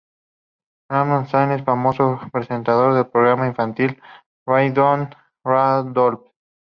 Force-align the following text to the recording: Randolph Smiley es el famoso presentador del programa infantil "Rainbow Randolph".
Randolph 0.89 1.29
Smiley 1.29 1.53
es 1.53 1.59
el 1.59 1.63
famoso 1.63 2.19
presentador 2.33 2.95
del 2.95 3.05
programa 3.11 3.45
infantil 3.45 4.01
"Rainbow 4.47 5.07
Randolph". 5.43 6.23